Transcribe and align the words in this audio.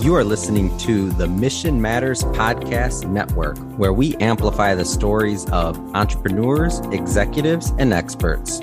You 0.00 0.14
are 0.14 0.24
listening 0.24 0.74
to 0.78 1.10
the 1.10 1.28
Mission 1.28 1.82
Matters 1.82 2.22
Podcast 2.22 3.06
Network, 3.06 3.58
where 3.76 3.92
we 3.92 4.16
amplify 4.16 4.74
the 4.74 4.86
stories 4.86 5.44
of 5.50 5.78
entrepreneurs, 5.94 6.78
executives, 6.90 7.74
and 7.78 7.92
experts. 7.92 8.60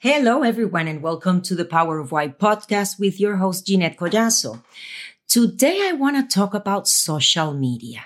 Hello, 0.00 0.42
everyone, 0.42 0.88
and 0.88 1.02
welcome 1.02 1.42
to 1.42 1.54
the 1.54 1.66
Power 1.66 1.98
of 1.98 2.10
Why 2.10 2.28
podcast 2.28 2.98
with 2.98 3.20
your 3.20 3.36
host, 3.36 3.66
Ginette 3.66 3.96
Collazo. 3.96 4.62
Today, 5.28 5.90
I 5.90 5.92
want 5.92 6.16
to 6.16 6.34
talk 6.34 6.54
about 6.54 6.88
social 6.88 7.52
media. 7.52 8.04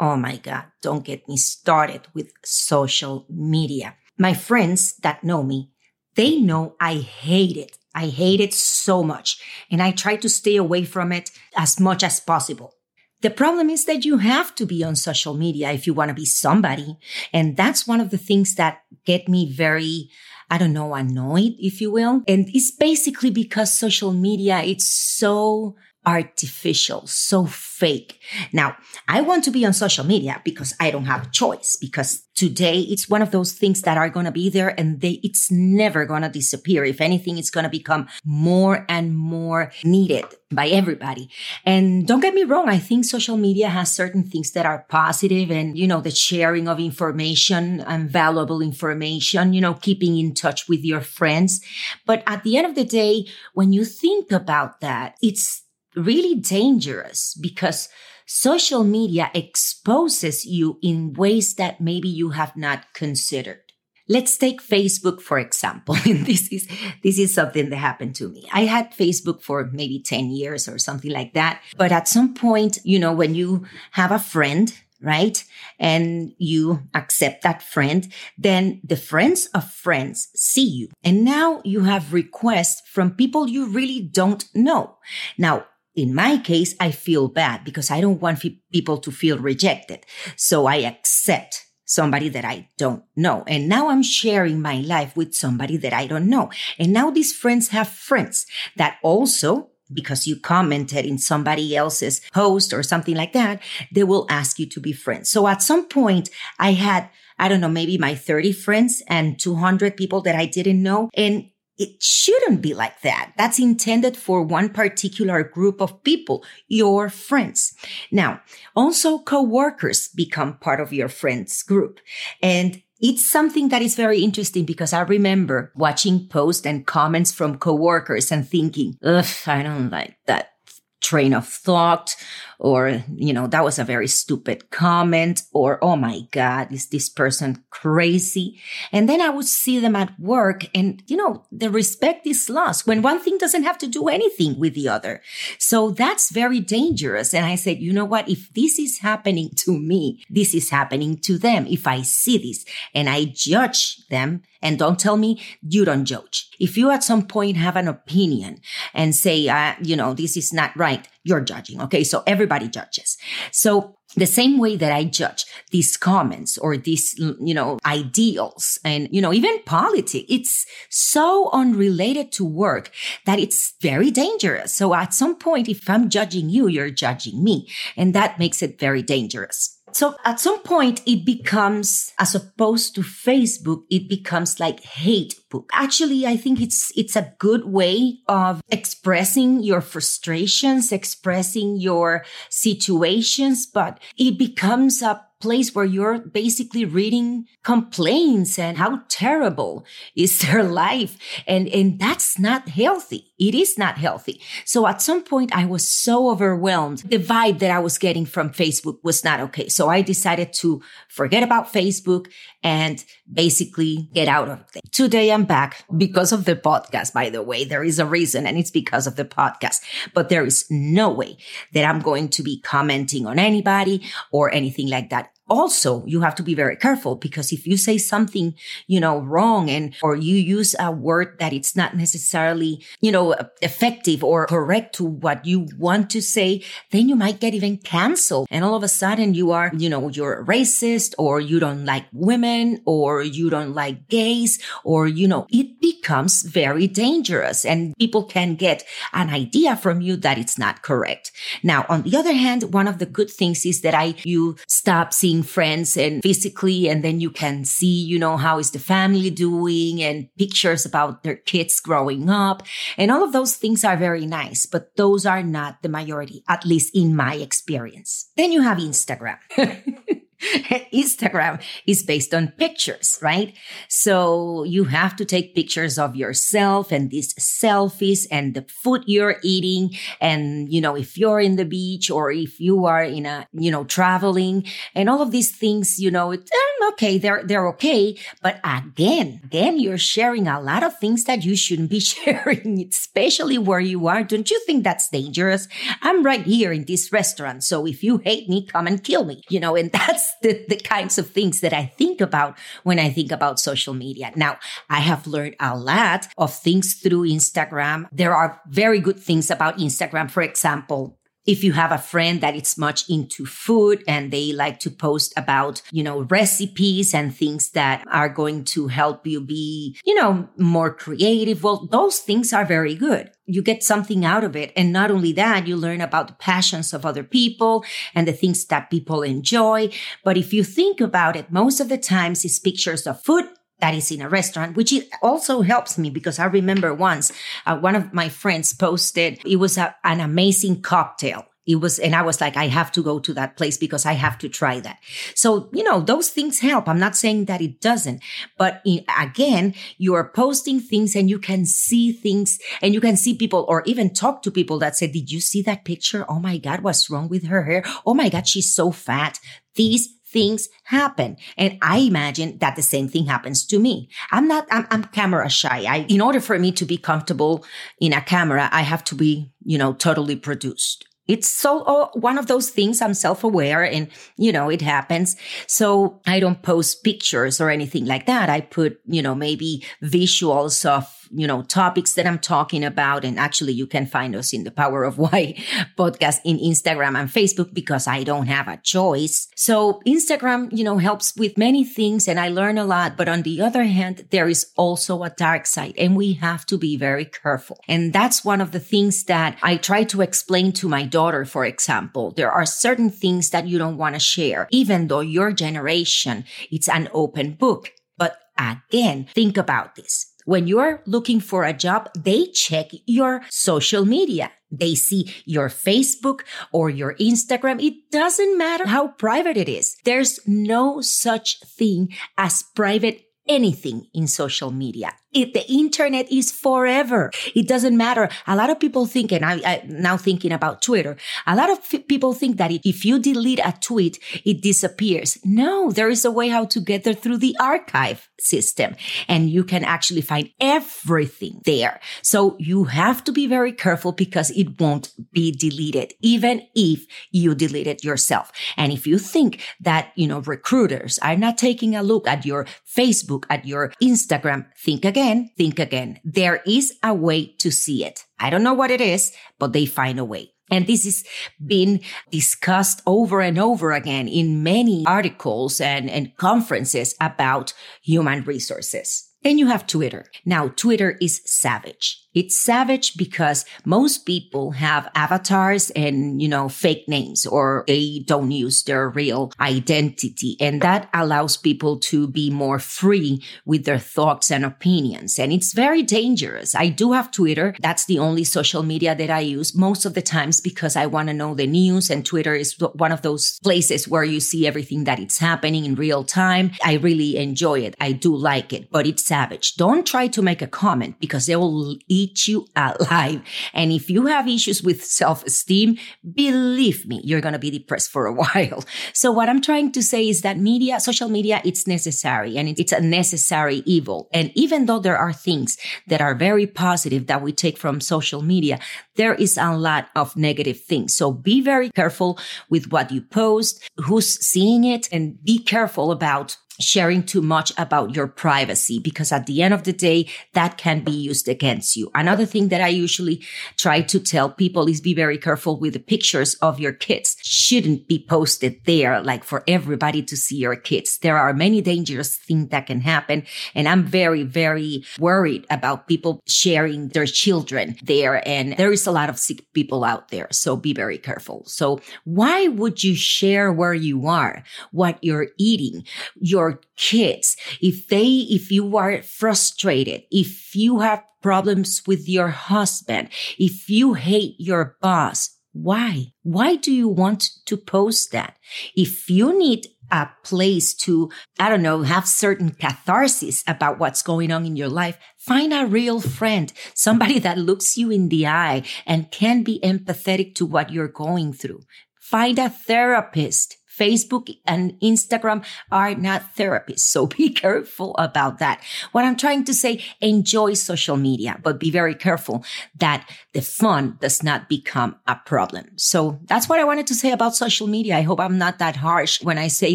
Oh 0.00 0.16
my 0.16 0.34
God, 0.36 0.64
don't 0.82 1.04
get 1.04 1.28
me 1.28 1.36
started 1.36 2.08
with 2.12 2.32
social 2.42 3.24
media. 3.30 3.94
My 4.18 4.34
friends 4.34 4.96
that 4.98 5.24
know 5.24 5.42
me, 5.42 5.70
they 6.14 6.36
know 6.36 6.76
I 6.80 6.96
hate 6.96 7.56
it. 7.56 7.78
I 7.94 8.06
hate 8.06 8.40
it 8.40 8.52
so 8.52 9.04
much, 9.04 9.40
and 9.70 9.80
I 9.80 9.92
try 9.92 10.16
to 10.16 10.28
stay 10.28 10.56
away 10.56 10.84
from 10.84 11.12
it 11.12 11.30
as 11.56 11.78
much 11.78 12.02
as 12.02 12.18
possible. 12.18 12.74
The 13.20 13.30
problem 13.30 13.70
is 13.70 13.84
that 13.86 14.04
you 14.04 14.18
have 14.18 14.54
to 14.56 14.66
be 14.66 14.82
on 14.82 14.96
social 14.96 15.34
media 15.34 15.70
if 15.70 15.86
you 15.86 15.94
want 15.94 16.08
to 16.08 16.14
be 16.14 16.26
somebody. 16.26 16.98
And 17.32 17.56
that's 17.56 17.86
one 17.86 18.00
of 18.00 18.10
the 18.10 18.18
things 18.18 18.56
that 18.56 18.82
get 19.06 19.28
me 19.28 19.50
very 19.50 20.10
I 20.50 20.58
don't 20.58 20.72
know, 20.72 20.94
annoyed, 20.94 21.54
if 21.58 21.80
you 21.80 21.90
will. 21.90 22.22
And 22.28 22.48
it's 22.52 22.70
basically 22.70 23.30
because 23.30 23.76
social 23.76 24.12
media, 24.12 24.60
it's 24.62 24.86
so 24.86 25.74
artificial, 26.06 27.06
so 27.06 27.46
fake. 27.46 28.20
Now, 28.52 28.76
I 29.08 29.20
want 29.20 29.44
to 29.44 29.50
be 29.50 29.64
on 29.64 29.72
social 29.72 30.04
media 30.04 30.40
because 30.44 30.74
I 30.80 30.90
don't 30.90 31.06
have 31.06 31.26
a 31.26 31.30
choice 31.30 31.76
because 31.80 32.22
today 32.34 32.80
it's 32.80 33.08
one 33.08 33.22
of 33.22 33.30
those 33.30 33.52
things 33.52 33.82
that 33.82 33.96
are 33.96 34.08
going 34.08 34.26
to 34.26 34.32
be 34.32 34.48
there 34.48 34.78
and 34.78 35.00
they, 35.00 35.20
it's 35.22 35.50
never 35.50 36.04
going 36.04 36.22
to 36.22 36.28
disappear. 36.28 36.84
If 36.84 37.00
anything, 37.00 37.38
it's 37.38 37.50
going 37.50 37.64
to 37.64 37.70
become 37.70 38.08
more 38.24 38.84
and 38.88 39.16
more 39.16 39.72
needed 39.84 40.24
by 40.50 40.68
everybody. 40.68 41.30
And 41.64 42.06
don't 42.06 42.20
get 42.20 42.34
me 42.34 42.44
wrong. 42.44 42.68
I 42.68 42.78
think 42.78 43.04
social 43.04 43.36
media 43.36 43.68
has 43.68 43.90
certain 43.90 44.22
things 44.22 44.52
that 44.52 44.66
are 44.66 44.86
positive 44.88 45.50
and, 45.50 45.76
you 45.76 45.86
know, 45.86 46.00
the 46.00 46.10
sharing 46.10 46.68
of 46.68 46.78
information 46.78 47.80
and 47.80 48.10
valuable 48.10 48.60
information, 48.60 49.52
you 49.52 49.60
know, 49.60 49.74
keeping 49.74 50.18
in 50.18 50.34
touch 50.34 50.68
with 50.68 50.84
your 50.84 51.00
friends. 51.00 51.60
But 52.06 52.22
at 52.26 52.42
the 52.44 52.56
end 52.56 52.66
of 52.66 52.74
the 52.74 52.84
day, 52.84 53.26
when 53.54 53.72
you 53.72 53.84
think 53.84 54.32
about 54.32 54.80
that, 54.80 55.16
it's 55.22 55.63
really 55.96 56.34
dangerous 56.34 57.34
because 57.40 57.88
social 58.26 58.84
media 58.84 59.30
exposes 59.34 60.44
you 60.44 60.78
in 60.82 61.12
ways 61.12 61.54
that 61.54 61.80
maybe 61.80 62.08
you 62.08 62.30
have 62.30 62.56
not 62.56 62.92
considered. 62.94 63.60
Let's 64.06 64.36
take 64.36 64.60
Facebook, 64.60 65.22
for 65.22 65.38
example. 65.38 65.96
And 66.04 66.26
this 66.26 66.48
is, 66.48 66.68
this 67.02 67.18
is 67.18 67.32
something 67.32 67.70
that 67.70 67.76
happened 67.76 68.14
to 68.16 68.28
me. 68.28 68.46
I 68.52 68.64
had 68.64 68.92
Facebook 68.92 69.42
for 69.42 69.70
maybe 69.72 70.02
10 70.02 70.30
years 70.30 70.68
or 70.68 70.78
something 70.78 71.10
like 71.10 71.32
that. 71.34 71.62
But 71.76 71.92
at 71.92 72.08
some 72.08 72.34
point, 72.34 72.78
you 72.84 72.98
know, 72.98 73.12
when 73.12 73.34
you 73.34 73.64
have 73.92 74.12
a 74.12 74.18
friend, 74.18 74.72
right? 75.00 75.44
And 75.78 76.34
you 76.38 76.82
accept 76.94 77.42
that 77.42 77.62
friend, 77.62 78.10
then 78.38 78.80
the 78.84 78.96
friends 78.96 79.46
of 79.54 79.70
friends 79.70 80.28
see 80.34 80.66
you. 80.66 80.88
And 81.02 81.24
now 81.24 81.60
you 81.64 81.80
have 81.84 82.12
requests 82.12 82.82
from 82.88 83.12
people 83.12 83.48
you 83.48 83.66
really 83.66 84.00
don't 84.00 84.44
know. 84.54 84.96
Now, 85.38 85.66
in 85.94 86.14
my 86.14 86.38
case, 86.38 86.74
I 86.80 86.90
feel 86.90 87.28
bad 87.28 87.64
because 87.64 87.90
I 87.90 88.00
don't 88.00 88.20
want 88.20 88.44
people 88.72 88.98
to 88.98 89.10
feel 89.10 89.38
rejected. 89.38 90.04
So 90.36 90.66
I 90.66 90.76
accept 90.76 91.66
somebody 91.84 92.28
that 92.30 92.44
I 92.44 92.68
don't 92.78 93.04
know. 93.14 93.44
And 93.46 93.68
now 93.68 93.90
I'm 93.90 94.02
sharing 94.02 94.60
my 94.60 94.76
life 94.80 95.16
with 95.16 95.34
somebody 95.34 95.76
that 95.78 95.92
I 95.92 96.06
don't 96.06 96.28
know. 96.28 96.50
And 96.78 96.92
now 96.92 97.10
these 97.10 97.32
friends 97.32 97.68
have 97.68 97.88
friends 97.88 98.46
that 98.76 98.98
also 99.02 99.70
because 99.92 100.26
you 100.26 100.40
commented 100.40 101.04
in 101.04 101.18
somebody 101.18 101.76
else's 101.76 102.20
post 102.32 102.72
or 102.72 102.82
something 102.82 103.14
like 103.14 103.32
that, 103.34 103.60
they 103.92 104.02
will 104.02 104.26
ask 104.30 104.58
you 104.58 104.66
to 104.66 104.80
be 104.80 104.92
friends. 104.92 105.30
So 105.30 105.46
at 105.46 105.62
some 105.62 105.86
point 105.88 106.30
I 106.58 106.72
had, 106.72 107.10
I 107.38 107.48
don't 107.48 107.60
know, 107.60 107.68
maybe 107.68 107.98
my 107.98 108.14
30 108.14 108.52
friends 108.52 109.02
and 109.08 109.38
200 109.38 109.96
people 109.96 110.22
that 110.22 110.34
I 110.34 110.46
didn't 110.46 110.82
know. 110.82 111.10
And 111.14 111.50
it 111.78 112.02
shouldn't 112.02 112.62
be 112.62 112.74
like 112.74 113.00
that. 113.02 113.32
That's 113.36 113.58
intended 113.58 114.16
for 114.16 114.42
one 114.42 114.68
particular 114.68 115.42
group 115.42 115.80
of 115.80 116.02
people, 116.04 116.44
your 116.68 117.08
friends. 117.08 117.74
Now, 118.12 118.40
also 118.76 119.18
coworkers 119.18 120.08
become 120.08 120.58
part 120.58 120.80
of 120.80 120.92
your 120.92 121.08
friends 121.08 121.62
group. 121.62 122.00
And 122.42 122.82
it's 123.00 123.28
something 123.28 123.68
that 123.68 123.82
is 123.82 123.96
very 123.96 124.22
interesting 124.22 124.64
because 124.64 124.92
I 124.92 125.00
remember 125.00 125.72
watching 125.74 126.28
posts 126.28 126.64
and 126.64 126.86
comments 126.86 127.32
from 127.32 127.58
coworkers 127.58 128.30
and 128.30 128.48
thinking, 128.48 128.96
ugh, 129.02 129.26
I 129.46 129.62
don't 129.62 129.90
like 129.90 130.16
that 130.26 130.52
train 131.00 131.34
of 131.34 131.46
thought 131.46 132.16
or, 132.58 133.02
you 133.14 133.32
know, 133.32 133.46
that 133.46 133.64
was 133.64 133.78
a 133.78 133.84
very 133.84 134.08
stupid 134.08 134.70
comment 134.70 135.42
or, 135.52 135.82
oh 135.82 135.96
my 135.96 136.20
God, 136.30 136.72
is 136.72 136.88
this 136.88 137.08
person 137.08 137.64
crazy? 137.70 138.60
And 138.92 139.08
then 139.08 139.20
I 139.20 139.30
would 139.30 139.46
see 139.46 139.78
them 139.78 139.96
at 139.96 140.18
work 140.18 140.64
and, 140.74 141.02
you 141.06 141.16
know, 141.16 141.44
the 141.50 141.70
respect 141.70 142.26
is 142.26 142.48
lost 142.48 142.86
when 142.86 143.02
one 143.02 143.20
thing 143.20 143.38
doesn't 143.38 143.64
have 143.64 143.78
to 143.78 143.86
do 143.86 144.08
anything 144.08 144.58
with 144.58 144.74
the 144.74 144.88
other. 144.88 145.22
So 145.58 145.90
that's 145.90 146.30
very 146.30 146.60
dangerous. 146.60 147.34
And 147.34 147.44
I 147.44 147.56
said, 147.56 147.78
you 147.78 147.92
know 147.92 148.04
what? 148.04 148.28
If 148.28 148.52
this 148.54 148.78
is 148.78 148.98
happening 148.98 149.50
to 149.56 149.78
me, 149.78 150.24
this 150.30 150.54
is 150.54 150.70
happening 150.70 151.18
to 151.18 151.38
them. 151.38 151.66
If 151.66 151.86
I 151.86 152.02
see 152.02 152.38
this 152.38 152.64
and 152.94 153.08
I 153.08 153.24
judge 153.24 154.06
them, 154.08 154.42
and 154.64 154.78
don't 154.78 154.98
tell 154.98 155.18
me 155.18 155.42
you 155.60 155.84
don't 155.84 156.06
judge. 156.06 156.48
If 156.58 156.78
you 156.78 156.90
at 156.90 157.04
some 157.04 157.26
point 157.26 157.58
have 157.58 157.76
an 157.76 157.86
opinion 157.86 158.60
and 158.94 159.14
say, 159.14 159.46
uh, 159.46 159.74
you 159.82 159.94
know, 159.94 160.14
this 160.14 160.38
is 160.38 160.54
not 160.54 160.74
right, 160.74 161.06
you're 161.24 161.40
judging. 161.40 161.80
Okay. 161.80 162.04
So 162.04 162.22
everybody 162.26 162.68
judges. 162.68 163.16
So 163.50 163.96
the 164.16 164.26
same 164.26 164.58
way 164.58 164.76
that 164.76 164.92
I 164.92 165.04
judge 165.04 165.44
these 165.70 165.96
comments 165.96 166.56
or 166.58 166.76
these, 166.76 167.18
you 167.18 167.54
know, 167.54 167.78
ideals 167.84 168.78
and, 168.84 169.08
you 169.10 169.20
know, 169.20 169.32
even 169.32 169.60
politics, 169.64 170.26
it's 170.28 170.66
so 170.88 171.50
unrelated 171.52 172.30
to 172.32 172.44
work 172.44 172.92
that 173.26 173.40
it's 173.40 173.74
very 173.80 174.10
dangerous. 174.10 174.76
So 174.76 174.94
at 174.94 175.14
some 175.14 175.36
point, 175.36 175.68
if 175.68 175.90
I'm 175.90 176.10
judging 176.10 176.48
you, 176.48 176.68
you're 176.68 176.90
judging 176.90 177.42
me. 177.42 177.68
And 177.96 178.14
that 178.14 178.38
makes 178.38 178.62
it 178.62 178.78
very 178.78 179.02
dangerous. 179.02 179.73
So 179.94 180.16
at 180.24 180.40
some 180.40 180.60
point, 180.62 181.02
it 181.06 181.24
becomes, 181.24 182.12
as 182.18 182.34
opposed 182.34 182.96
to 182.96 183.02
Facebook, 183.02 183.84
it 183.90 184.08
becomes 184.08 184.58
like 184.58 184.80
hate 184.80 185.38
book. 185.50 185.70
Actually, 185.72 186.26
I 186.26 186.36
think 186.36 186.60
it's, 186.60 186.90
it's 186.96 187.14
a 187.14 187.32
good 187.38 187.66
way 187.66 188.18
of 188.26 188.60
expressing 188.70 189.62
your 189.62 189.80
frustrations, 189.80 190.90
expressing 190.90 191.76
your 191.76 192.24
situations, 192.50 193.66
but 193.66 194.00
it 194.18 194.36
becomes 194.36 195.00
a 195.00 195.24
place 195.44 195.74
where 195.74 195.84
you're 195.84 196.20
basically 196.20 196.86
reading 196.86 197.46
complaints 197.62 198.58
and 198.58 198.78
how 198.78 199.02
terrible 199.10 199.84
is 200.16 200.38
their 200.44 200.64
life. 200.64 201.18
And, 201.46 201.68
and 201.68 201.98
that's 201.98 202.38
not 202.38 202.70
healthy. 202.70 203.34
It 203.38 203.54
is 203.54 203.76
not 203.76 203.98
healthy. 203.98 204.40
So 204.64 204.86
at 204.86 205.02
some 205.02 205.22
point 205.22 205.54
I 205.54 205.66
was 205.66 205.86
so 205.86 206.30
overwhelmed. 206.30 207.00
The 207.00 207.18
vibe 207.18 207.58
that 207.58 207.70
I 207.70 207.78
was 207.78 207.98
getting 207.98 208.24
from 208.24 208.50
Facebook 208.50 208.98
was 209.02 209.22
not 209.22 209.38
okay. 209.40 209.68
So 209.68 209.90
I 209.90 210.00
decided 210.00 210.54
to 210.54 210.80
forget 211.08 211.42
about 211.42 211.70
Facebook 211.70 212.30
and 212.62 213.04
basically 213.30 214.08
get 214.14 214.28
out 214.28 214.48
of 214.48 214.64
it. 214.74 214.90
Today 214.92 215.30
I'm 215.30 215.44
back 215.44 215.84
because 215.94 216.32
of 216.32 216.46
the 216.46 216.56
podcast, 216.56 217.12
by 217.12 217.28
the 217.28 217.42
way. 217.42 217.64
There 217.64 217.84
is 217.84 217.98
a 217.98 218.06
reason 218.06 218.46
and 218.46 218.56
it's 218.56 218.70
because 218.70 219.06
of 219.06 219.16
the 219.16 219.26
podcast, 219.26 219.82
but 220.14 220.30
there 220.30 220.46
is 220.46 220.64
no 220.70 221.10
way 221.10 221.36
that 221.74 221.84
I'm 221.84 222.00
going 222.00 222.30
to 222.30 222.42
be 222.42 222.62
commenting 222.62 223.26
on 223.26 223.38
anybody 223.38 224.00
or 224.32 224.50
anything 224.50 224.88
like 224.88 225.10
that 225.10 225.33
also 225.48 226.04
you 226.06 226.20
have 226.20 226.34
to 226.34 226.42
be 226.42 226.54
very 226.54 226.76
careful 226.76 227.16
because 227.16 227.52
if 227.52 227.66
you 227.66 227.76
say 227.76 227.98
something 227.98 228.54
you 228.86 228.98
know 228.98 229.20
wrong 229.20 229.68
and 229.68 229.94
or 230.02 230.16
you 230.16 230.36
use 230.36 230.74
a 230.78 230.90
word 230.90 231.36
that 231.38 231.52
it's 231.52 231.76
not 231.76 231.96
necessarily 231.96 232.82
you 233.00 233.12
know 233.12 233.34
effective 233.60 234.24
or 234.24 234.46
correct 234.46 234.94
to 234.94 235.04
what 235.04 235.44
you 235.44 235.66
want 235.78 236.08
to 236.10 236.22
say 236.22 236.62
then 236.90 237.08
you 237.08 237.16
might 237.16 237.40
get 237.40 237.54
even 237.54 237.76
canceled. 237.76 238.46
And 238.50 238.64
all 238.64 238.74
of 238.74 238.82
a 238.82 238.88
sudden 238.88 239.34
you 239.34 239.50
are 239.50 239.70
you 239.76 239.88
know 239.88 240.08
you're 240.08 240.44
racist 240.44 241.14
or 241.18 241.40
you 241.40 241.60
don't 241.60 241.84
like 241.84 242.06
women 242.12 242.82
or 242.86 243.22
you 243.22 243.50
don't 243.50 243.74
like 243.74 244.08
gays 244.08 244.58
or 244.84 245.06
you 245.06 245.28
know 245.28 245.46
it 245.50 245.80
becomes 245.80 246.42
very 246.42 246.86
dangerous 246.86 247.64
and 247.64 247.94
people 247.98 248.24
can 248.24 248.54
get 248.54 248.84
an 249.12 249.30
idea 249.30 249.76
from 249.76 250.00
you 250.00 250.16
that 250.16 250.38
it's 250.38 250.58
not 250.58 250.82
correct. 250.82 251.32
Now 251.62 251.84
on 251.88 252.02
the 252.02 252.16
other 252.16 252.32
hand 252.32 252.72
one 252.72 252.88
of 252.88 252.98
the 252.98 253.06
good 253.06 253.30
things 253.30 253.66
is 253.66 253.80
that 253.82 253.94
i 253.94 254.14
you 254.24 254.56
stop 254.68 255.12
seeing 255.12 255.33
seeing 255.34 255.42
friends 255.42 255.96
and 255.96 256.22
physically 256.22 256.88
and 256.88 257.02
then 257.02 257.20
you 257.20 257.30
can 257.30 257.64
see 257.64 258.04
you 258.04 258.18
know 258.18 258.36
how 258.36 258.58
is 258.58 258.70
the 258.70 258.78
family 258.78 259.30
doing 259.30 260.02
and 260.02 260.28
pictures 260.38 260.86
about 260.86 261.22
their 261.22 261.36
kids 261.36 261.80
growing 261.80 262.28
up. 262.30 262.62
And 262.96 263.10
all 263.10 263.24
of 263.24 263.32
those 263.32 263.56
things 263.56 263.84
are 263.84 263.96
very 263.96 264.26
nice 264.26 264.66
but 264.66 264.96
those 264.96 265.26
are 265.26 265.42
not 265.42 265.82
the 265.82 265.88
majority 265.88 266.42
at 266.48 266.64
least 266.64 266.94
in 266.94 267.16
my 267.16 267.34
experience. 267.34 268.30
Then 268.36 268.52
you 268.52 268.62
have 268.62 268.78
instagram 268.78 269.38
Instagram 270.92 271.62
is 271.86 272.02
based 272.02 272.34
on 272.34 272.48
pictures, 272.48 273.18
right? 273.22 273.54
So 273.88 274.64
you 274.64 274.84
have 274.84 275.16
to 275.16 275.24
take 275.24 275.54
pictures 275.54 275.98
of 275.98 276.16
yourself 276.16 276.92
and 276.92 277.10
these 277.10 277.34
selfies 277.34 278.26
and 278.30 278.54
the 278.54 278.66
food 278.68 279.04
you're 279.06 279.36
eating. 279.42 279.96
And, 280.20 280.72
you 280.72 280.80
know, 280.80 280.96
if 280.96 281.16
you're 281.16 281.40
in 281.40 281.56
the 281.56 281.64
beach 281.64 282.10
or 282.10 282.30
if 282.30 282.60
you 282.60 282.84
are 282.84 283.02
in 283.02 283.26
a, 283.26 283.48
you 283.52 283.70
know, 283.70 283.84
traveling 283.84 284.66
and 284.94 285.08
all 285.08 285.22
of 285.22 285.30
these 285.30 285.50
things, 285.50 285.98
you 285.98 286.10
know, 286.10 286.30
it, 286.32 286.40
um, 286.40 286.92
okay, 286.92 287.18
they're, 287.18 287.42
they're 287.44 287.68
okay. 287.68 288.18
But 288.42 288.60
again, 288.64 289.40
again, 289.44 289.78
you're 289.78 289.98
sharing 289.98 290.46
a 290.46 290.60
lot 290.60 290.82
of 290.82 290.98
things 290.98 291.24
that 291.24 291.44
you 291.44 291.56
shouldn't 291.56 291.90
be 291.90 292.00
sharing, 292.14 292.86
especially 292.88 293.58
where 293.58 293.80
you 293.80 294.06
are. 294.08 294.22
Don't 294.22 294.50
you 294.50 294.60
think 294.66 294.84
that's 294.84 295.08
dangerous? 295.08 295.68
I'm 296.02 296.24
right 296.24 296.42
here 296.42 296.72
in 296.72 296.84
this 296.84 297.12
restaurant. 297.12 297.64
So 297.64 297.86
if 297.86 298.02
you 298.02 298.18
hate 298.18 298.48
me, 298.48 298.66
come 298.66 298.86
and 298.86 299.02
kill 299.02 299.24
me, 299.24 299.42
you 299.48 299.60
know, 299.60 299.76
and 299.76 299.90
that's 299.92 300.33
the, 300.42 300.64
the 300.68 300.76
kinds 300.76 301.18
of 301.18 301.30
things 301.30 301.60
that 301.60 301.72
I 301.72 301.86
think 301.86 302.20
about 302.20 302.56
when 302.82 302.98
I 302.98 303.10
think 303.10 303.32
about 303.32 303.60
social 303.60 303.94
media. 303.94 304.32
Now, 304.36 304.58
I 304.90 305.00
have 305.00 305.26
learned 305.26 305.56
a 305.60 305.76
lot 305.76 306.28
of 306.38 306.54
things 306.54 306.94
through 306.94 307.28
Instagram. 307.28 308.08
There 308.12 308.34
are 308.34 308.60
very 308.68 309.00
good 309.00 309.18
things 309.18 309.50
about 309.50 309.78
Instagram. 309.78 310.30
For 310.30 310.42
example, 310.42 311.16
if 311.46 311.62
you 311.62 311.72
have 311.72 311.92
a 311.92 311.98
friend 311.98 312.40
that 312.40 312.56
is 312.56 312.78
much 312.78 313.08
into 313.08 313.44
food 313.44 314.02
and 314.08 314.30
they 314.30 314.52
like 314.52 314.80
to 314.80 314.90
post 314.90 315.32
about, 315.36 315.82
you 315.90 316.02
know, 316.02 316.22
recipes 316.22 317.14
and 317.14 317.34
things 317.34 317.70
that 317.70 318.04
are 318.10 318.28
going 318.28 318.64
to 318.64 318.88
help 318.88 319.26
you 319.26 319.40
be, 319.40 319.96
you 320.04 320.14
know, 320.14 320.48
more 320.56 320.92
creative, 320.92 321.62
well, 321.62 321.86
those 321.90 322.18
things 322.18 322.52
are 322.52 322.64
very 322.64 322.94
good. 322.94 323.30
You 323.46 323.62
get 323.62 323.82
something 323.82 324.24
out 324.24 324.42
of 324.42 324.56
it. 324.56 324.72
And 324.74 324.92
not 324.92 325.10
only 325.10 325.32
that, 325.32 325.66
you 325.66 325.76
learn 325.76 326.00
about 326.00 326.28
the 326.28 326.34
passions 326.34 326.94
of 326.94 327.04
other 327.04 327.22
people 327.22 327.84
and 328.14 328.26
the 328.26 328.32
things 328.32 328.64
that 328.66 328.90
people 328.90 329.22
enjoy. 329.22 329.90
But 330.24 330.38
if 330.38 330.54
you 330.54 330.64
think 330.64 331.00
about 331.00 331.36
it, 331.36 331.52
most 331.52 331.78
of 331.78 331.90
the 331.90 331.98
times 331.98 332.44
it's 332.44 332.58
pictures 332.58 333.06
of 333.06 333.22
food 333.22 333.44
that 333.84 333.92
is 333.92 334.10
in 334.10 334.22
a 334.22 334.30
restaurant, 334.30 334.76
which 334.76 334.94
also 335.20 335.60
helps 335.60 335.98
me 335.98 336.08
because 336.08 336.38
I 336.38 336.46
remember 336.46 336.94
once 336.94 337.30
uh, 337.66 337.76
one 337.76 337.94
of 337.94 338.14
my 338.14 338.30
friends 338.30 338.72
posted, 338.72 339.38
it 339.44 339.56
was 339.56 339.76
a, 339.76 339.94
an 340.02 340.20
amazing 340.20 340.80
cocktail. 340.80 341.44
It 341.66 341.76
was, 341.76 341.98
and 341.98 342.16
I 342.16 342.22
was 342.22 342.40
like, 342.40 342.56
I 342.56 342.68
have 342.68 342.90
to 342.92 343.02
go 343.02 343.18
to 343.18 343.34
that 343.34 343.58
place 343.58 343.76
because 343.76 344.06
I 344.06 344.14
have 344.14 344.38
to 344.38 344.48
try 344.48 344.80
that. 344.80 345.00
So, 345.34 345.68
you 345.74 345.82
know, 345.82 346.00
those 346.00 346.30
things 346.30 346.60
help. 346.60 346.88
I'm 346.88 346.98
not 346.98 347.14
saying 347.14 347.44
that 347.44 347.60
it 347.60 347.82
doesn't, 347.82 348.22
but 348.56 348.80
in, 348.86 349.04
again, 349.20 349.74
you 349.98 350.14
are 350.14 350.30
posting 350.30 350.80
things 350.80 351.14
and 351.14 351.28
you 351.28 351.38
can 351.38 351.66
see 351.66 352.10
things 352.10 352.58
and 352.80 352.94
you 352.94 353.02
can 353.02 353.18
see 353.18 353.34
people 353.36 353.66
or 353.68 353.82
even 353.84 354.14
talk 354.14 354.40
to 354.44 354.50
people 354.50 354.78
that 354.78 354.96
say, 354.96 355.08
did 355.08 355.30
you 355.30 355.40
see 355.40 355.60
that 355.60 355.84
picture? 355.84 356.24
Oh 356.26 356.38
my 356.38 356.56
God, 356.56 356.80
what's 356.80 357.10
wrong 357.10 357.28
with 357.28 357.44
her 357.48 357.64
hair? 357.64 357.84
Oh 358.06 358.14
my 358.14 358.30
God, 358.30 358.48
she's 358.48 358.74
so 358.74 358.90
fat. 358.90 359.38
These 359.74 360.08
things 360.34 360.68
happen. 360.82 361.36
And 361.56 361.78
I 361.80 361.98
imagine 361.98 362.58
that 362.58 362.74
the 362.76 362.82
same 362.82 363.08
thing 363.08 363.26
happens 363.26 363.64
to 363.68 363.78
me. 363.78 364.10
I'm 364.32 364.46
not, 364.48 364.66
I'm, 364.70 364.86
I'm 364.90 365.04
camera 365.04 365.48
shy. 365.48 365.84
I, 365.88 365.98
in 366.08 366.20
order 366.20 366.40
for 366.40 366.58
me 366.58 366.72
to 366.72 366.84
be 366.84 366.98
comfortable 366.98 367.64
in 368.00 368.12
a 368.12 368.20
camera, 368.20 368.68
I 368.72 368.82
have 368.82 369.04
to 369.04 369.14
be, 369.14 369.52
you 369.64 369.78
know, 369.78 369.92
totally 369.94 370.36
produced. 370.36 371.06
It's 371.26 371.48
so 371.48 371.84
oh, 371.86 372.10
one 372.14 372.36
of 372.36 372.48
those 372.48 372.68
things 372.68 373.00
I'm 373.00 373.14
self-aware 373.14 373.82
and, 373.82 374.08
you 374.36 374.52
know, 374.52 374.68
it 374.68 374.82
happens. 374.82 375.36
So 375.66 376.20
I 376.26 376.38
don't 376.38 376.62
post 376.62 377.02
pictures 377.02 377.60
or 377.60 377.70
anything 377.70 378.04
like 378.04 378.26
that. 378.26 378.50
I 378.50 378.60
put, 378.60 378.98
you 379.06 379.22
know, 379.22 379.34
maybe 379.34 379.84
visuals 380.02 380.84
of 380.84 381.08
you 381.30 381.46
know, 381.46 381.62
topics 381.62 382.14
that 382.14 382.26
I'm 382.26 382.38
talking 382.38 382.84
about. 382.84 383.24
And 383.24 383.38
actually 383.38 383.72
you 383.72 383.86
can 383.86 384.06
find 384.06 384.34
us 384.34 384.52
in 384.52 384.64
the 384.64 384.70
Power 384.70 385.04
of 385.04 385.18
Why 385.18 385.54
podcast 385.98 386.40
in 386.44 386.58
Instagram 386.58 387.18
and 387.18 387.28
Facebook 387.28 387.72
because 387.72 388.06
I 388.06 388.24
don't 388.24 388.46
have 388.46 388.68
a 388.68 388.78
choice. 388.78 389.48
So 389.56 390.00
Instagram, 390.06 390.68
you 390.72 390.84
know, 390.84 390.98
helps 390.98 391.36
with 391.36 391.58
many 391.58 391.84
things 391.84 392.28
and 392.28 392.38
I 392.38 392.48
learn 392.48 392.78
a 392.78 392.84
lot. 392.84 393.16
But 393.16 393.28
on 393.28 393.42
the 393.42 393.60
other 393.60 393.84
hand, 393.84 394.26
there 394.30 394.48
is 394.48 394.66
also 394.76 395.22
a 395.22 395.30
dark 395.30 395.66
side 395.66 395.94
and 395.98 396.16
we 396.16 396.34
have 396.34 396.66
to 396.66 396.78
be 396.78 396.96
very 396.96 397.24
careful. 397.24 397.80
And 397.88 398.12
that's 398.12 398.44
one 398.44 398.60
of 398.60 398.72
the 398.72 398.80
things 398.80 399.24
that 399.24 399.58
I 399.62 399.76
try 399.76 400.04
to 400.04 400.20
explain 400.20 400.72
to 400.72 400.88
my 400.88 401.04
daughter, 401.04 401.44
for 401.44 401.64
example. 401.64 402.32
There 402.32 402.50
are 402.50 402.66
certain 402.66 403.10
things 403.10 403.50
that 403.50 403.66
you 403.66 403.78
don't 403.78 403.96
want 403.96 404.14
to 404.14 404.20
share, 404.20 404.68
even 404.70 405.08
though 405.08 405.20
your 405.20 405.52
generation, 405.52 406.44
it's 406.70 406.88
an 406.88 407.08
open 407.12 407.52
book. 407.52 407.92
But 408.16 408.38
again, 408.58 409.26
think 409.34 409.56
about 409.56 409.94
this 409.96 410.33
when 410.44 410.66
you're 410.66 411.02
looking 411.06 411.40
for 411.40 411.64
a 411.64 411.72
job, 411.72 412.10
they 412.16 412.46
check 412.46 412.90
your 413.06 413.42
social 413.50 414.04
media. 414.04 414.52
They 414.70 414.94
see 414.94 415.32
your 415.44 415.68
Facebook 415.68 416.40
or 416.72 416.90
your 416.90 417.14
Instagram. 417.16 417.82
It 417.82 418.10
doesn't 418.10 418.58
matter 418.58 418.86
how 418.86 419.08
private 419.08 419.56
it 419.56 419.68
is. 419.68 419.96
There's 420.04 420.40
no 420.46 421.00
such 421.00 421.60
thing 421.60 422.14
as 422.36 422.62
private 422.74 423.22
anything 423.46 424.06
in 424.12 424.26
social 424.26 424.70
media. 424.70 425.12
It, 425.34 425.52
the 425.52 425.66
internet 425.70 426.30
is 426.30 426.52
forever. 426.52 427.30
It 427.54 427.66
doesn't 427.66 427.96
matter. 427.96 428.28
A 428.46 428.54
lot 428.54 428.70
of 428.70 428.78
people 428.78 429.06
think, 429.06 429.32
and 429.32 429.44
I, 429.44 429.54
I 429.64 429.84
now 429.86 430.16
thinking 430.16 430.52
about 430.52 430.80
Twitter, 430.80 431.16
a 431.46 431.56
lot 431.56 431.70
of 431.70 431.78
f- 431.78 432.06
people 432.06 432.34
think 432.34 432.56
that 432.58 432.70
if 432.70 433.04
you 433.04 433.18
delete 433.18 433.58
a 433.58 433.74
tweet, 433.80 434.18
it 434.44 434.62
disappears. 434.62 435.38
No, 435.44 435.90
there 435.90 436.08
is 436.08 436.24
a 436.24 436.30
way 436.30 436.48
how 436.48 436.66
to 436.66 436.80
get 436.80 437.04
there 437.04 437.14
through 437.14 437.38
the 437.38 437.56
archive 437.60 438.28
system 438.38 438.94
and 439.28 439.50
you 439.50 439.64
can 439.64 439.84
actually 439.84 440.20
find 440.20 440.50
everything 440.60 441.60
there. 441.64 442.00
So 442.22 442.56
you 442.58 442.84
have 442.84 443.24
to 443.24 443.32
be 443.32 443.46
very 443.46 443.72
careful 443.72 444.12
because 444.12 444.50
it 444.50 444.80
won't 444.80 445.12
be 445.32 445.50
deleted, 445.50 446.14
even 446.20 446.62
if 446.74 447.06
you 447.30 447.54
delete 447.54 447.86
it 447.86 448.04
yourself. 448.04 448.52
And 448.76 448.92
if 448.92 449.06
you 449.06 449.18
think 449.18 449.62
that, 449.80 450.12
you 450.14 450.28
know, 450.28 450.40
recruiters 450.40 451.18
are 451.18 451.36
not 451.36 451.58
taking 451.58 451.96
a 451.96 452.02
look 452.02 452.28
at 452.28 452.46
your 452.46 452.66
Facebook, 452.86 453.44
at 453.50 453.66
your 453.66 453.92
Instagram, 454.02 454.66
think 454.78 455.04
again 455.04 455.23
again, 455.24 455.50
think 455.56 455.78
again. 455.78 456.20
There 456.24 456.62
is 456.66 456.98
a 457.02 457.14
way 457.14 457.46
to 457.58 457.70
see 457.70 458.04
it. 458.04 458.24
I 458.38 458.50
don't 458.50 458.62
know 458.62 458.74
what 458.74 458.90
it 458.90 459.00
is, 459.00 459.32
but 459.58 459.72
they 459.72 459.86
find 459.86 460.18
a 460.18 460.24
way. 460.24 460.52
And 460.70 460.86
this 460.86 461.04
has 461.04 461.24
been 461.64 462.00
discussed 462.30 463.02
over 463.06 463.40
and 463.40 463.58
over 463.58 463.92
again 463.92 464.28
in 464.28 464.62
many 464.62 465.04
articles 465.06 465.80
and, 465.80 466.10
and 466.10 466.36
conferences 466.36 467.14
about 467.20 467.74
human 468.02 468.44
resources. 468.44 469.30
Then 469.42 469.58
you 469.58 469.66
have 469.66 469.86
Twitter. 469.86 470.26
Now, 470.44 470.68
Twitter 470.68 471.18
is 471.20 471.42
savage. 471.44 472.23
It's 472.34 472.58
savage 472.58 473.16
because 473.16 473.64
most 473.84 474.26
people 474.26 474.72
have 474.72 475.10
avatars 475.14 475.90
and, 475.90 476.42
you 476.42 476.48
know, 476.48 476.68
fake 476.68 477.08
names 477.08 477.46
or 477.46 477.84
they 477.86 478.24
don't 478.26 478.50
use 478.50 478.82
their 478.82 479.08
real 479.08 479.52
identity. 479.60 480.56
And 480.60 480.82
that 480.82 481.08
allows 481.14 481.56
people 481.56 481.98
to 482.00 482.26
be 482.26 482.50
more 482.50 482.78
free 482.78 483.42
with 483.64 483.84
their 483.84 483.98
thoughts 483.98 484.50
and 484.50 484.64
opinions. 484.64 485.38
And 485.38 485.52
it's 485.52 485.72
very 485.72 486.02
dangerous. 486.02 486.74
I 486.74 486.88
do 486.88 487.12
have 487.12 487.30
Twitter. 487.30 487.74
That's 487.80 488.06
the 488.06 488.18
only 488.18 488.44
social 488.44 488.82
media 488.82 489.14
that 489.14 489.30
I 489.30 489.40
use 489.40 489.76
most 489.76 490.04
of 490.04 490.14
the 490.14 490.22
times 490.22 490.60
because 490.60 490.96
I 490.96 491.06
want 491.06 491.28
to 491.28 491.34
know 491.34 491.54
the 491.54 491.66
news 491.66 492.10
and 492.10 492.26
Twitter 492.26 492.54
is 492.54 492.78
one 492.80 493.12
of 493.12 493.22
those 493.22 493.60
places 493.62 494.08
where 494.08 494.24
you 494.24 494.40
see 494.40 494.66
everything 494.66 495.04
that 495.04 495.20
it's 495.20 495.38
happening 495.38 495.84
in 495.84 495.94
real 495.94 496.24
time. 496.24 496.72
I 496.84 496.94
really 496.94 497.36
enjoy 497.36 497.80
it. 497.80 497.94
I 498.00 498.12
do 498.12 498.34
like 498.34 498.72
it, 498.72 498.90
but 498.90 499.06
it's 499.06 499.24
savage. 499.24 499.76
Don't 499.76 500.06
try 500.06 500.26
to 500.28 500.42
make 500.42 500.62
a 500.62 500.66
comment 500.66 501.16
because 501.20 501.46
they 501.46 501.56
will 501.56 501.96
eat 502.08 502.23
eat 502.24 502.48
you 502.48 502.66
alive. 502.74 503.42
And 503.72 503.92
if 503.92 504.08
you 504.08 504.26
have 504.26 504.48
issues 504.48 504.82
with 504.82 505.04
self-esteem, 505.04 505.98
believe 506.34 507.06
me, 507.06 507.20
you're 507.24 507.40
going 507.40 507.52
to 507.52 507.58
be 507.58 507.70
depressed 507.70 508.10
for 508.10 508.26
a 508.26 508.32
while. 508.42 508.84
So 509.12 509.30
what 509.30 509.48
I'm 509.48 509.60
trying 509.60 509.92
to 509.92 510.02
say 510.02 510.28
is 510.28 510.42
that 510.42 510.58
media, 510.58 511.00
social 511.00 511.28
media, 511.28 511.60
it's 511.64 511.86
necessary 511.86 512.56
and 512.56 512.68
it's 512.68 512.92
a 512.92 513.00
necessary 513.00 513.82
evil. 513.84 514.28
And 514.32 514.50
even 514.54 514.86
though 514.86 514.98
there 514.98 515.18
are 515.18 515.32
things 515.32 515.76
that 516.06 516.20
are 516.20 516.34
very 516.34 516.66
positive 516.66 517.26
that 517.26 517.42
we 517.42 517.52
take 517.52 517.78
from 517.78 518.00
social 518.00 518.42
media, 518.42 518.78
there 519.16 519.34
is 519.34 519.56
a 519.56 519.76
lot 519.76 520.08
of 520.16 520.36
negative 520.36 520.80
things. 520.80 521.14
So 521.14 521.32
be 521.32 521.60
very 521.60 521.90
careful 521.90 522.38
with 522.68 522.90
what 522.90 523.10
you 523.10 523.20
post, 523.20 523.82
who's 523.96 524.40
seeing 524.44 524.84
it, 524.84 525.08
and 525.12 525.42
be 525.44 525.58
careful 525.58 526.10
about 526.10 526.56
sharing 526.80 527.22
too 527.22 527.42
much 527.42 527.72
about 527.78 528.14
your 528.14 528.26
privacy 528.26 528.98
because 528.98 529.32
at 529.32 529.46
the 529.46 529.62
end 529.62 529.74
of 529.74 529.84
the 529.84 529.92
day, 529.92 530.26
that 530.52 530.76
can 530.76 531.00
be 531.00 531.12
used 531.12 531.48
against 531.48 531.96
you. 531.96 532.10
Another 532.14 532.46
thing 532.46 532.68
that 532.68 532.80
I 532.80 532.88
usually 532.88 533.42
try 533.76 534.00
to 534.02 534.20
tell 534.20 534.50
people 534.50 534.88
is 534.88 535.00
be 535.00 535.14
very 535.14 535.38
careful 535.38 535.78
with 535.78 535.92
the 535.92 535.98
pictures 535.98 536.54
of 536.56 536.80
your 536.80 536.92
kids. 536.92 537.36
Shouldn't 537.42 538.08
be 538.08 538.24
posted 538.28 538.80
there 538.84 539.22
like 539.22 539.44
for 539.44 539.62
everybody 539.68 540.22
to 540.22 540.36
see 540.36 540.56
your 540.56 540.76
kids. 540.76 541.18
There 541.18 541.38
are 541.38 541.52
many 541.52 541.80
dangerous 541.80 542.36
things 542.36 542.68
that 542.70 542.86
can 542.86 543.00
happen. 543.00 543.44
And 543.74 543.88
I'm 543.88 544.04
very, 544.04 544.42
very 544.42 545.04
worried 545.18 545.66
about 545.70 546.08
people 546.08 546.42
sharing 546.46 547.08
their 547.08 547.26
children 547.26 547.96
there. 548.02 548.46
And 548.46 548.76
there 548.76 548.92
is 548.92 549.06
a 549.06 549.12
lot 549.12 549.28
of 549.28 549.38
sick 549.38 549.64
people 549.72 550.04
out 550.04 550.28
there. 550.28 550.48
So 550.50 550.76
be 550.76 550.92
very 550.92 551.18
careful. 551.18 551.64
So 551.66 552.00
why 552.24 552.68
would 552.68 553.04
you 553.04 553.14
share 553.14 553.72
where 553.72 553.94
you 553.94 554.26
are, 554.26 554.62
what 554.92 555.18
you're 555.22 555.48
eating, 555.58 556.04
your 556.40 556.63
your 556.64 556.80
kids, 556.96 557.56
if 557.80 558.08
they, 558.08 558.46
if 558.50 558.70
you 558.70 558.96
are 558.96 559.22
frustrated, 559.22 560.22
if 560.30 560.74
you 560.74 561.00
have 561.00 561.22
problems 561.42 562.02
with 562.06 562.28
your 562.28 562.48
husband, 562.48 563.28
if 563.58 563.88
you 563.90 564.14
hate 564.14 564.54
your 564.58 564.96
boss, 565.00 565.50
why? 565.72 566.32
Why 566.42 566.76
do 566.76 566.92
you 566.92 567.08
want 567.08 567.50
to 567.66 567.76
post 567.76 568.32
that? 568.32 568.56
If 568.96 569.28
you 569.28 569.58
need 569.58 569.88
a 570.10 570.28
place 570.44 570.94
to, 570.94 571.30
I 571.58 571.68
don't 571.68 571.82
know, 571.82 572.02
have 572.02 572.28
certain 572.28 572.70
catharsis 572.70 573.64
about 573.66 573.98
what's 573.98 574.22
going 574.22 574.52
on 574.52 574.64
in 574.64 574.76
your 574.76 574.88
life, 574.88 575.18
find 575.36 575.72
a 575.72 575.86
real 575.86 576.20
friend, 576.20 576.72
somebody 576.94 577.40
that 577.40 577.58
looks 577.58 577.98
you 577.98 578.10
in 578.10 578.28
the 578.28 578.46
eye 578.46 578.84
and 579.04 579.30
can 579.30 579.64
be 579.64 579.80
empathetic 579.82 580.54
to 580.56 580.66
what 580.66 580.90
you're 580.90 581.08
going 581.08 581.52
through. 581.52 581.80
Find 582.20 582.58
a 582.58 582.70
therapist 582.70 583.76
Facebook 583.98 584.56
and 584.66 584.98
Instagram 585.00 585.64
are 585.90 586.14
not 586.14 586.56
therapists. 586.56 587.04
So 587.14 587.26
be 587.28 587.50
careful 587.50 588.16
about 588.18 588.58
that. 588.58 588.82
What 589.12 589.24
I'm 589.24 589.36
trying 589.36 589.64
to 589.64 589.74
say, 589.74 590.02
enjoy 590.20 590.74
social 590.74 591.16
media, 591.16 591.60
but 591.62 591.78
be 591.78 591.90
very 591.90 592.14
careful 592.14 592.64
that 592.98 593.28
the 593.52 593.62
fun 593.62 594.18
does 594.20 594.42
not 594.42 594.68
become 594.68 595.14
a 595.28 595.36
problem. 595.36 595.90
So 595.94 596.40
that's 596.46 596.68
what 596.68 596.80
I 596.80 596.84
wanted 596.84 597.06
to 597.08 597.14
say 597.14 597.30
about 597.30 597.54
social 597.54 597.86
media. 597.86 598.16
I 598.16 598.22
hope 598.22 598.40
I'm 598.40 598.58
not 598.58 598.80
that 598.80 598.96
harsh 598.96 599.42
when 599.44 599.58
I 599.58 599.68
say 599.68 599.94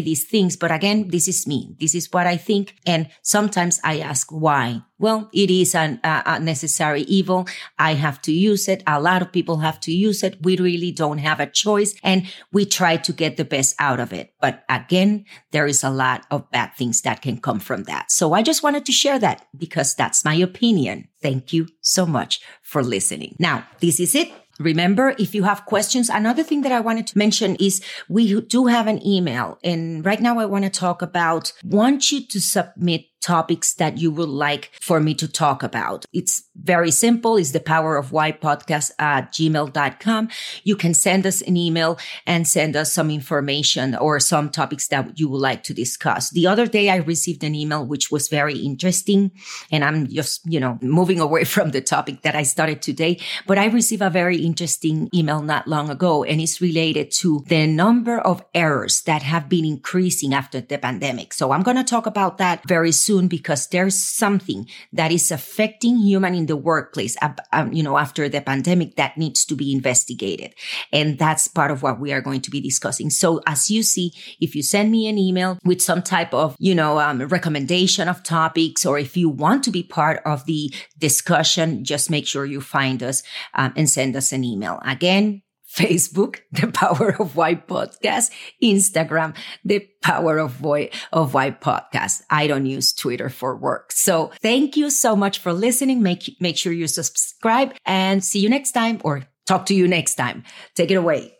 these 0.00 0.24
things. 0.24 0.56
But 0.56 0.72
again, 0.72 1.08
this 1.08 1.28
is 1.28 1.46
me. 1.46 1.76
This 1.78 1.94
is 1.94 2.10
what 2.10 2.26
I 2.26 2.38
think. 2.38 2.76
And 2.86 3.10
sometimes 3.20 3.80
I 3.84 4.00
ask 4.00 4.30
why 4.30 4.82
well, 5.00 5.30
it 5.32 5.50
is 5.50 5.74
an, 5.74 5.98
a 6.04 6.38
necessary 6.38 7.02
evil. 7.02 7.48
I 7.78 7.94
have 7.94 8.20
to 8.22 8.32
use 8.32 8.68
it. 8.68 8.82
A 8.86 9.00
lot 9.00 9.22
of 9.22 9.32
people 9.32 9.58
have 9.58 9.80
to 9.80 9.92
use 9.92 10.22
it. 10.22 10.36
We 10.42 10.56
really 10.58 10.92
don't 10.92 11.18
have 11.18 11.40
a 11.40 11.46
choice 11.46 11.94
and 12.02 12.26
we 12.52 12.66
try 12.66 12.98
to 12.98 13.12
get 13.12 13.36
the 13.36 13.44
best 13.44 13.74
out 13.78 13.98
of 13.98 14.12
it. 14.12 14.34
But 14.40 14.64
again, 14.68 15.24
there 15.52 15.66
is 15.66 15.82
a 15.82 15.90
lot 15.90 16.26
of 16.30 16.50
bad 16.50 16.74
things 16.76 17.00
that 17.02 17.22
can 17.22 17.40
come 17.40 17.60
from 17.60 17.84
that. 17.84 18.12
So 18.12 18.34
I 18.34 18.42
just 18.42 18.62
wanted 18.62 18.84
to 18.86 18.92
share 18.92 19.18
that 19.18 19.46
because 19.56 19.94
that's 19.94 20.24
my 20.24 20.34
opinion. 20.34 21.08
Thank 21.22 21.52
you 21.52 21.68
so 21.80 22.04
much 22.04 22.40
for 22.62 22.82
listening. 22.82 23.36
Now, 23.38 23.66
this 23.80 24.00
is 24.00 24.14
it. 24.14 24.30
Remember, 24.60 25.14
if 25.18 25.34
you 25.34 25.44
have 25.44 25.64
questions, 25.64 26.10
another 26.10 26.42
thing 26.42 26.60
that 26.62 26.72
I 26.72 26.80
wanted 26.80 27.06
to 27.08 27.18
mention 27.18 27.56
is 27.56 27.82
we 28.10 28.42
do 28.42 28.66
have 28.66 28.86
an 28.86 29.04
email. 29.06 29.58
And 29.64 30.04
right 30.04 30.20
now 30.20 30.38
I 30.38 30.44
want 30.44 30.64
to 30.64 30.70
talk 30.70 31.00
about 31.00 31.54
want 31.64 32.12
you 32.12 32.26
to 32.26 32.40
submit 32.40 33.06
topics 33.20 33.74
that 33.74 33.98
you 33.98 34.10
would 34.10 34.28
like 34.28 34.70
for 34.80 35.00
me 35.00 35.14
to 35.14 35.28
talk 35.28 35.62
about. 35.62 36.06
It's 36.12 36.44
very 36.56 36.90
simple. 36.90 37.36
It's 37.36 37.52
the 37.52 37.60
power 37.60 37.96
of 37.96 38.12
why 38.12 38.32
podcast 38.32 38.90
at 38.98 39.32
gmail.com. 39.32 40.28
You 40.64 40.76
can 40.76 40.94
send 40.94 41.26
us 41.26 41.40
an 41.42 41.56
email 41.56 41.98
and 42.26 42.46
send 42.46 42.76
us 42.76 42.92
some 42.92 43.10
information 43.10 43.94
or 43.94 44.20
some 44.20 44.50
topics 44.50 44.88
that 44.88 45.18
you 45.18 45.28
would 45.28 45.40
like 45.40 45.62
to 45.64 45.74
discuss. 45.74 46.30
The 46.30 46.46
other 46.46 46.66
day 46.66 46.90
I 46.90 46.96
received 46.96 47.44
an 47.44 47.54
email, 47.54 47.84
which 47.84 48.10
was 48.10 48.28
very 48.28 48.58
interesting. 48.58 49.30
And 49.70 49.84
I'm 49.84 50.08
just, 50.08 50.40
you 50.50 50.60
know, 50.60 50.78
moving 50.82 51.20
away 51.26 51.44
from 51.44 51.70
the 51.70 51.80
topic 51.80 52.22
that 52.22 52.34
I 52.34 52.42
started 52.42 52.82
today, 52.82 53.18
but 53.46 53.58
I 53.58 53.66
received 53.66 54.02
a 54.02 54.10
very 54.10 54.38
interesting 54.38 55.08
email 55.14 55.42
not 55.42 55.68
long 55.68 55.90
ago 55.90 56.24
and 56.24 56.40
it's 56.40 56.60
related 56.60 57.10
to 57.10 57.44
the 57.46 57.66
number 57.66 58.18
of 58.18 58.42
errors 58.54 59.02
that 59.02 59.22
have 59.22 59.48
been 59.48 59.64
increasing 59.64 60.34
after 60.34 60.60
the 60.60 60.78
pandemic. 60.78 61.32
So 61.32 61.52
I'm 61.52 61.62
going 61.62 61.76
to 61.76 61.84
talk 61.84 62.06
about 62.06 62.38
that 62.38 62.66
very 62.66 62.92
soon 62.92 63.09
soon 63.10 63.26
because 63.26 63.66
there's 63.68 63.98
something 63.98 64.68
that 64.92 65.10
is 65.10 65.32
affecting 65.32 65.98
human 65.98 66.32
in 66.32 66.46
the 66.46 66.54
workplace, 66.54 67.16
um, 67.52 67.72
you 67.72 67.82
know, 67.82 67.98
after 67.98 68.28
the 68.28 68.40
pandemic 68.40 68.94
that 68.94 69.18
needs 69.18 69.44
to 69.44 69.56
be 69.56 69.72
investigated. 69.72 70.54
And 70.92 71.18
that's 71.18 71.48
part 71.48 71.72
of 71.72 71.82
what 71.82 71.98
we 71.98 72.12
are 72.12 72.20
going 72.20 72.40
to 72.42 72.50
be 72.50 72.60
discussing. 72.60 73.10
So 73.10 73.40
as 73.46 73.68
you 73.68 73.82
see, 73.82 74.12
if 74.40 74.54
you 74.54 74.62
send 74.62 74.92
me 74.92 75.08
an 75.08 75.18
email 75.18 75.58
with 75.64 75.82
some 75.82 76.02
type 76.02 76.32
of, 76.32 76.54
you 76.60 76.74
know, 76.74 77.00
um, 77.00 77.20
recommendation 77.26 78.06
of 78.06 78.22
topics, 78.22 78.86
or 78.86 78.96
if 78.96 79.16
you 79.16 79.28
want 79.28 79.64
to 79.64 79.72
be 79.72 79.82
part 79.82 80.22
of 80.24 80.46
the 80.46 80.72
discussion, 80.98 81.84
just 81.84 82.10
make 82.10 82.28
sure 82.28 82.46
you 82.46 82.60
find 82.60 83.02
us 83.02 83.24
um, 83.54 83.72
and 83.74 83.90
send 83.90 84.14
us 84.14 84.30
an 84.30 84.44
email. 84.44 84.78
Again, 84.84 85.42
Facebook, 85.70 86.40
the 86.52 86.68
power 86.68 87.20
of 87.20 87.36
why 87.36 87.54
podcast, 87.54 88.30
Instagram, 88.62 89.36
the 89.64 89.80
power 90.02 90.38
of 90.38 90.62
why, 90.62 90.90
of 91.12 91.34
why 91.34 91.50
podcast. 91.50 92.22
I 92.30 92.46
don't 92.46 92.66
use 92.66 92.92
Twitter 92.92 93.28
for 93.28 93.56
work. 93.56 93.92
So 93.92 94.30
thank 94.40 94.76
you 94.76 94.90
so 94.90 95.16
much 95.16 95.38
for 95.38 95.52
listening. 95.52 96.02
Make, 96.02 96.36
make 96.40 96.56
sure 96.56 96.72
you 96.72 96.86
subscribe 96.86 97.74
and 97.86 98.24
see 98.24 98.40
you 98.40 98.48
next 98.48 98.72
time 98.72 99.00
or 99.04 99.22
talk 99.46 99.66
to 99.66 99.74
you 99.74 99.86
next 99.86 100.16
time. 100.16 100.44
Take 100.74 100.90
it 100.90 100.96
away. 100.96 101.34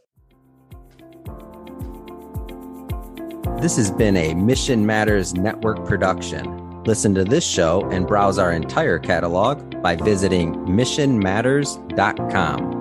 This 3.61 3.77
has 3.77 3.91
been 3.91 4.17
a 4.17 4.33
Mission 4.35 4.87
Matters 4.87 5.35
Network 5.35 5.85
production. 5.85 6.83
Listen 6.85 7.15
to 7.15 7.25
this 7.25 7.47
show 7.47 7.87
and 7.91 8.07
browse 8.07 8.39
our 8.39 8.53
entire 8.53 8.99
catalog 8.99 9.83
by 9.83 9.97
visiting 9.97 10.55
missionmatters.com. 10.55 12.80